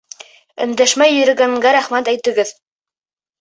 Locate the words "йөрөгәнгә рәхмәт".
1.17-2.11